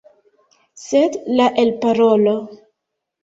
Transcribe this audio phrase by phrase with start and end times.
[0.83, 2.35] Sed la elparolo!